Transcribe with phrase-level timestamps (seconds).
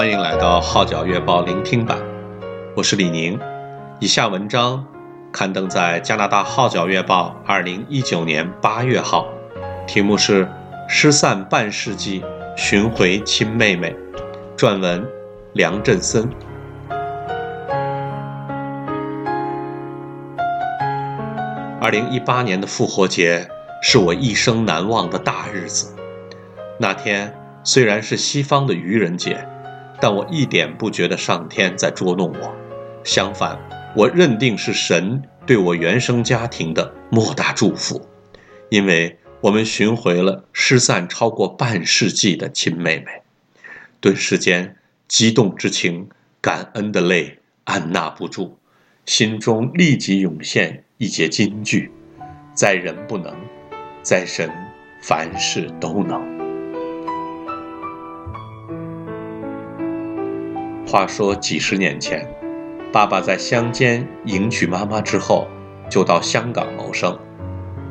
[0.00, 1.98] 欢迎来到《号角月报》聆听版，
[2.74, 3.38] 我是李宁。
[3.98, 4.82] 以下文章
[5.30, 9.26] 刊登在加拿大《号角月报》二零一九年八月号，
[9.86, 10.46] 题目是
[10.88, 12.24] 《失散半世纪，
[12.56, 13.94] 寻回亲妹妹》，
[14.58, 15.06] 撰文
[15.52, 16.26] 梁振森。
[21.78, 23.46] 二零一八年的复活节
[23.82, 25.94] 是我一生难忘的大日子。
[26.78, 29.46] 那天虽然是西方的愚人节。
[30.00, 32.54] 但我一点不觉得上天在捉弄我，
[33.04, 33.58] 相反，
[33.94, 38.08] 我认定是神对我原生家庭的莫大祝福，
[38.70, 43.22] 因为我们寻回了失散超过半世纪的亲妹妹。
[44.00, 46.08] 顿时间，激动之情、
[46.40, 48.56] 感恩的泪按捺不住，
[49.04, 51.92] 心中立即涌现一节金句：
[52.54, 53.34] 在人不能，
[54.02, 54.50] 在神
[55.02, 56.39] 凡事都能。
[60.90, 62.28] 话说几十年前，
[62.92, 65.46] 爸爸在乡间迎娶妈妈之后，
[65.88, 67.16] 就到香港谋生，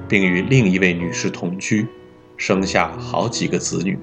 [0.05, 1.87] 并与另一位女士同居，
[2.35, 3.97] 生下好几个子女。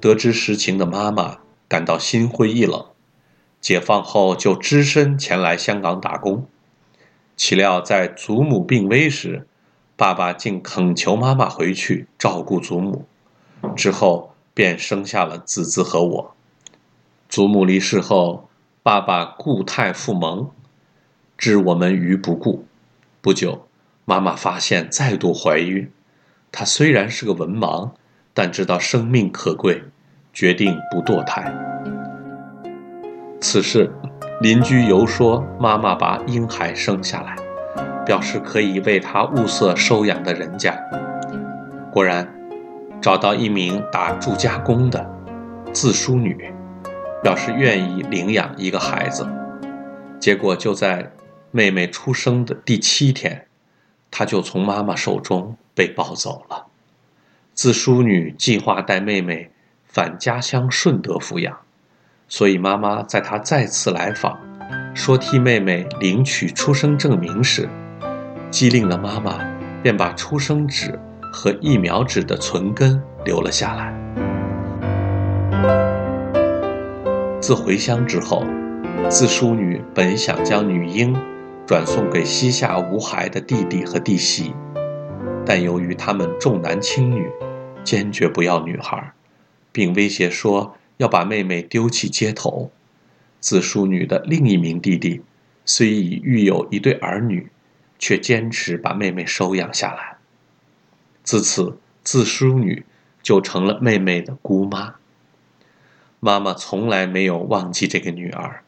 [0.00, 1.36] 得知实情的妈妈
[1.68, 2.84] 感到心灰意冷，
[3.60, 6.48] 解放后就只身前来香港打工。
[7.36, 9.46] 岂料在祖母病危时，
[9.96, 13.04] 爸爸竟恳求妈妈回去照顾祖母，
[13.76, 16.34] 之后便生下了子子和我。
[17.30, 18.48] 祖母离世后，
[18.82, 20.50] 爸爸故态复萌，
[21.38, 22.64] 置我们于不顾。
[23.20, 23.68] 不久，
[24.04, 25.88] 妈妈发现再度怀孕。
[26.50, 27.92] 她虽然是个文盲，
[28.34, 29.84] 但知道生命可贵，
[30.32, 31.54] 决定不堕胎。
[33.40, 33.92] 此事，
[34.40, 37.36] 邻居游说妈妈把婴孩生下来，
[38.04, 40.76] 表示可以为她物色收养的人家。
[41.92, 42.28] 果然，
[43.00, 45.08] 找到一名打住家工的
[45.72, 46.52] 自梳女。
[47.22, 49.28] 表示愿意领养一个孩子，
[50.18, 51.12] 结果就在
[51.50, 53.46] 妹妹出生的第七天，
[54.10, 56.66] 她就从妈妈手中被抱走了。
[57.52, 59.50] 自梳女计划带妹妹
[59.84, 61.58] 返家乡顺德抚养，
[62.26, 64.38] 所以妈妈在她再次来访，
[64.94, 67.68] 说替妹妹领取出生证明时，
[68.50, 69.44] 机灵的妈妈
[69.82, 70.98] 便把出生纸
[71.32, 74.29] 和疫苗纸的存根留了下来。
[77.50, 78.46] 自回乡之后，
[79.08, 81.12] 自梳女本想将女婴
[81.66, 84.54] 转送给膝下无孩的弟弟和弟媳，
[85.44, 87.28] 但由于他们重男轻女，
[87.82, 89.14] 坚决不要女孩，
[89.72, 92.70] 并威胁说要把妹妹丢弃街头。
[93.40, 95.20] 自梳女的另一名弟弟
[95.64, 97.50] 虽已育有一对儿女，
[97.98, 100.18] 却坚持把妹妹收养下来。
[101.24, 102.84] 自此，自梳女
[103.24, 104.99] 就成了妹妹的姑妈。
[106.22, 108.62] 妈妈从来没有忘记这个女儿，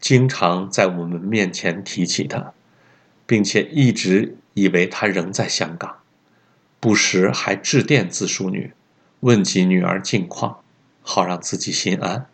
[0.00, 2.54] 经常在我们面前提起她，
[3.26, 5.96] 并且一直以为她仍在香港，
[6.80, 8.72] 不时还致电自梳女，
[9.20, 10.60] 问及女儿近况，
[11.02, 12.26] 好让自己心安。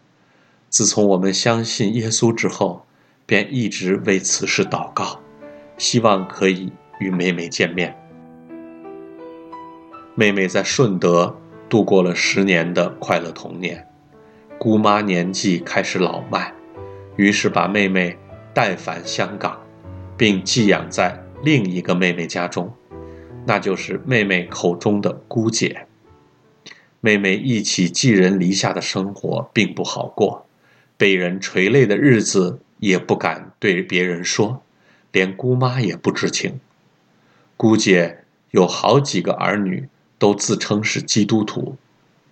[0.70, 2.86] 自从我们相信耶稣之后，
[3.26, 5.20] 便一直为此事祷告，
[5.76, 7.98] 希望可以与妹妹见面。
[10.14, 11.36] 妹妹在顺德
[11.68, 13.88] 度过了十年的快乐童年。
[14.62, 16.54] 姑妈年纪开始老迈，
[17.16, 18.16] 于是把妹妹
[18.54, 19.60] 带返香港，
[20.16, 22.72] 并寄养在另一个妹妹家中，
[23.44, 25.88] 那就是妹妹口中的姑姐。
[27.00, 30.46] 妹妹一起寄人篱下的生活并不好过，
[30.96, 34.62] 被人垂泪的日子也不敢对别人说，
[35.10, 36.60] 连姑妈也不知情。
[37.56, 38.18] 姑姐
[38.52, 39.88] 有好几个儿女，
[40.20, 41.74] 都自称是基督徒，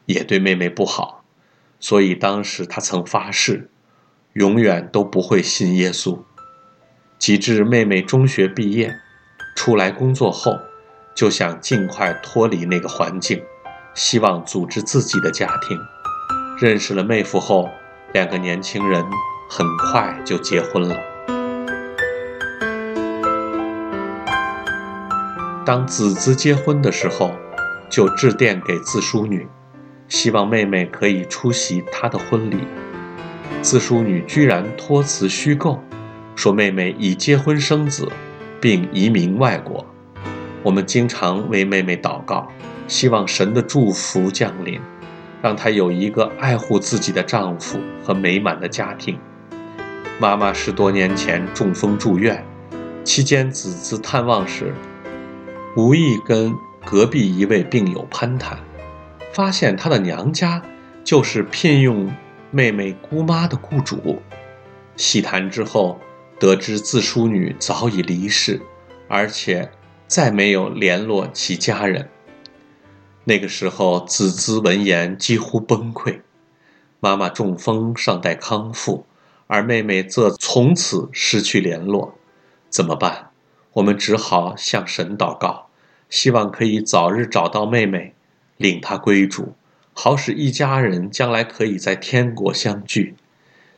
[0.06, 1.19] 也对妹妹不好。
[1.80, 3.70] 所以当时他曾发誓，
[4.34, 6.20] 永远都不会信耶稣。
[7.18, 8.94] 及至妹妹中学毕业，
[9.56, 10.58] 出来工作后，
[11.14, 13.42] 就想尽快脱离那个环境，
[13.94, 15.78] 希望组织自己的家庭。
[16.58, 17.68] 认识了妹夫后，
[18.12, 19.04] 两个年轻人
[19.50, 20.96] 很快就结婚了。
[25.66, 27.34] 当子子结婚的时候，
[27.90, 29.46] 就致电给自梳女。
[30.10, 32.58] 希望妹妹可以出席她的婚礼，
[33.62, 35.80] 自梳女居然托词虚构，
[36.34, 38.10] 说妹妹已结婚生子，
[38.60, 39.86] 并移民外国。
[40.64, 42.48] 我们经常为妹妹祷告，
[42.88, 44.80] 希望神的祝福降临，
[45.40, 49.16] 让她有一个爱护自己的丈夫和美满的家庭。
[50.18, 52.44] 妈妈十多年前中风住院，
[53.04, 54.74] 期间子子探望时，
[55.76, 56.52] 无意跟
[56.84, 58.58] 隔壁一位病友攀谈。
[59.32, 60.62] 发现她的娘家
[61.04, 62.12] 就是聘用
[62.50, 64.22] 妹妹姑妈的雇主。
[64.96, 65.98] 细谈之后，
[66.38, 68.60] 得知自淑女早已离世，
[69.08, 69.70] 而且
[70.06, 72.08] 再没有联络其家人。
[73.24, 76.20] 那个时候，子兹闻言几乎崩溃。
[76.98, 79.06] 妈妈中风尚待康复，
[79.46, 82.14] 而妹妹则从此失去联络。
[82.68, 83.30] 怎么办？
[83.74, 85.68] 我们只好向神祷告，
[86.08, 88.14] 希望可以早日找到妹妹，
[88.60, 89.54] 领她归主，
[89.94, 93.14] 好使一家人将来可以在天国相聚。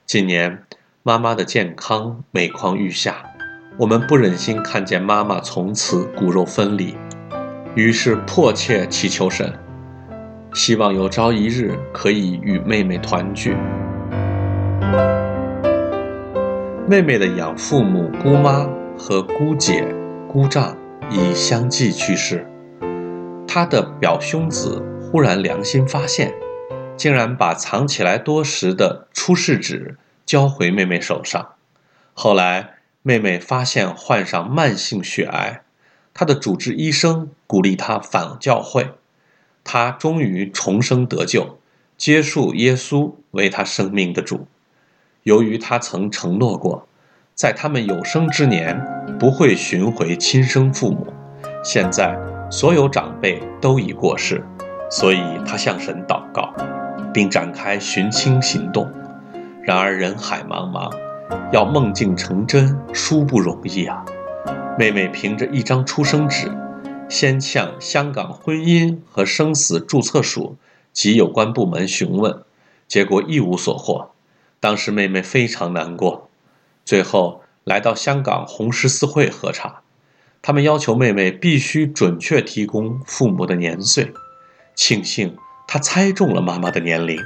[0.05, 0.65] 近年
[1.05, 3.25] 妈妈的健康每况愈下，
[3.79, 6.97] 我们不忍心看见妈妈从此骨肉分离。
[7.77, 9.57] 于是迫切祈求神，
[10.53, 13.57] 希望有朝一日可以与妹妹团聚。
[16.89, 18.69] 妹妹的养父母姑妈
[18.99, 19.87] 和姑姐、
[20.29, 20.77] 姑丈
[21.09, 22.45] 已相继去世，
[23.55, 26.33] 他的表兄子忽然良心发现，
[26.97, 31.51] 竟然把藏起来多时的出世纸交回妹妹手上。
[32.15, 35.61] 后来妹妹发现患上慢性血癌。
[36.15, 38.93] 他的主治医生鼓励他返教会，
[39.63, 41.59] 他终于重生得救，
[41.99, 44.47] 接受耶稣为他生命的主。
[45.25, 46.89] 由于他曾承诺过，
[47.35, 48.83] 在他们有生之年
[49.19, 51.13] 不会寻回亲生父母，
[51.63, 52.19] 现在
[52.53, 54.47] 所有长辈都已过世，
[54.91, 56.53] 所以他向神祷告，
[57.11, 58.87] 并展开寻亲行动。
[59.63, 60.93] 然而人海茫茫，
[61.51, 64.05] 要梦境成真，殊不容易啊！
[64.79, 66.53] 妹妹凭着一张出生纸，
[67.09, 70.59] 先向香港婚姻和生死注册署
[70.93, 72.43] 及有关部门询问，
[72.87, 74.11] 结果一无所获。
[74.61, 76.29] 当时妹妹非常难过，
[76.85, 79.81] 最后来到香港红十字会核查，
[80.45, 84.13] 他们要求妹妹必须准确提供父母的年岁。
[84.75, 85.37] 庆幸
[85.69, 87.17] 她猜中了妈妈的年龄。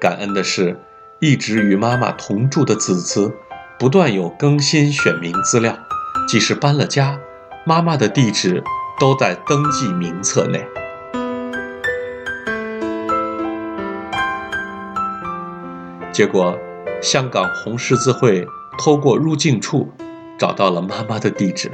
[0.00, 0.76] 感恩的是，
[1.20, 3.32] 一直与妈妈同住的子子
[3.78, 5.78] 不断有更新选民资料。
[6.26, 7.20] 即使搬了家，
[7.64, 8.64] 妈妈的地址
[8.98, 10.66] 都在登记名册内。
[16.10, 16.58] 结果，
[17.00, 18.44] 香港红十字会
[18.76, 19.92] 透过入境处
[20.36, 21.70] 找到了妈妈的地址。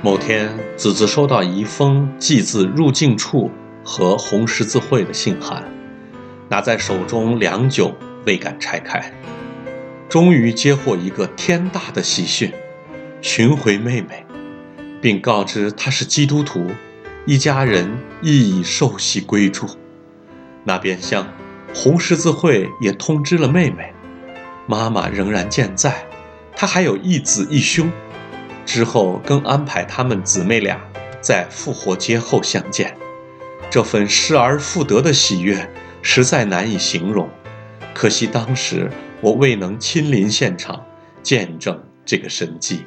[0.00, 3.50] 某天，子子收到一封寄自入境处
[3.84, 5.64] 和红十字会的信函，
[6.48, 7.92] 拿在手中良久
[8.24, 9.12] 未敢拆开，
[10.08, 12.52] 终于接获一个天大的喜讯。
[13.20, 14.24] 寻回妹妹，
[15.02, 16.64] 并告知她是基督徒，
[17.26, 19.66] 一家人亦已受洗归主。
[20.62, 21.26] 那边厢，
[21.74, 23.92] 红十字会也通知了妹妹，
[24.68, 26.06] 妈妈仍然健在，
[26.54, 27.90] 她还有一子一兄。
[28.68, 30.78] 之后更安排他们姊妹俩
[31.22, 32.94] 在复活节后相见。
[33.70, 35.66] 这份失而复得的喜悦
[36.02, 37.30] 实在难以形容。
[37.94, 38.90] 可惜当时
[39.22, 40.84] 我未能亲临现场
[41.22, 42.84] 见证这个神迹。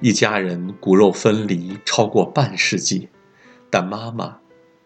[0.00, 3.08] 一家人骨肉分离超过半世纪，
[3.68, 4.36] 但妈妈、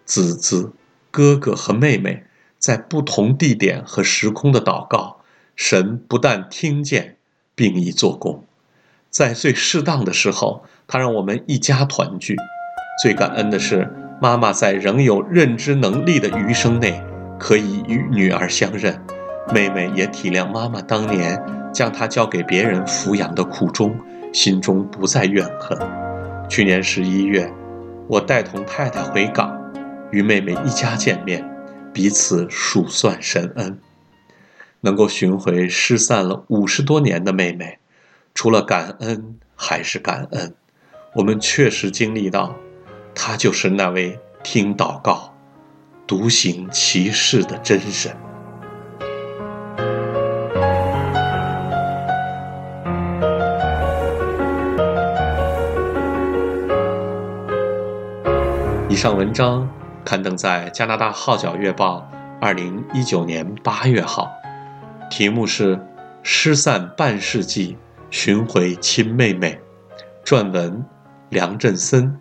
[0.07, 0.73] 子子、
[1.11, 2.25] 哥哥和妹妹
[2.59, 5.21] 在不同地点和时空的祷告，
[5.55, 7.19] 神不但听见，
[7.55, 8.43] 并已做工。
[9.17, 12.37] 在最适当的时候，他让我们一家团聚。
[13.03, 17.03] 最感恩的是，妈妈在仍有认知能力的余生内，
[17.39, 19.03] 可以与女儿相认。
[19.55, 21.43] 妹妹也体谅妈妈当年
[21.73, 23.99] 将她交给别人抚养的苦衷。
[24.35, 25.79] 心中不再怨恨。
[26.47, 27.51] 去年十一月，
[28.09, 29.59] 我带同太太回港，
[30.11, 31.43] 与妹妹一家见面，
[31.91, 33.79] 彼此数算神恩，
[34.83, 37.79] 能够寻回失散了五十多年的妹妹，
[38.37, 40.55] 除了感恩还是感恩。
[41.15, 42.55] 我们确实经历到，
[43.15, 45.35] 他就是那位听祷告、
[46.07, 48.15] 独行其事的真神。
[58.91, 59.67] 以上文章
[60.05, 62.07] 刊登在加拿大《号角月报》
[62.39, 64.31] 二零一九年八月号，
[65.11, 65.77] 题目是
[66.23, 67.79] 《失散半世纪，
[68.11, 69.61] 寻回亲妹妹》，
[70.29, 70.85] 撰文
[71.31, 72.17] 梁振森，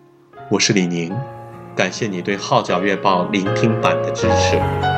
[0.50, 1.16] 我是李宁，
[1.76, 4.95] 感谢你对《号角月报》聆听版的支持。